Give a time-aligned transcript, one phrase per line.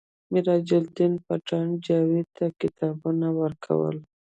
[0.31, 3.97] میراج الدین پټان جاوید ته کتابونه ورکول